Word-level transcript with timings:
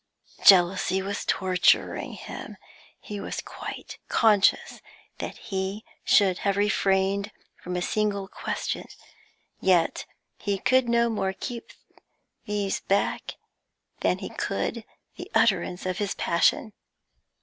Jealousy 0.43 0.99
was 0.99 1.23
torturing 1.25 2.13
him. 2.13 2.57
He 2.99 3.19
was 3.19 3.39
quite 3.39 3.99
conscious 4.09 4.81
that 5.19 5.37
he 5.37 5.85
should 6.03 6.39
have 6.39 6.57
refrained 6.57 7.29
from 7.61 7.75
a 7.75 7.83
single 7.83 8.27
question, 8.27 8.87
yet 9.59 10.07
he 10.39 10.57
could 10.57 10.89
no 10.89 11.07
more 11.07 11.33
keep 11.39 11.69
these 12.47 12.79
back 12.79 13.35
than 13.99 14.17
he 14.17 14.29
could 14.29 14.85
the 15.17 15.29
utterance 15.35 15.85
of 15.85 15.99
his 15.99 16.15
passion. 16.15 16.73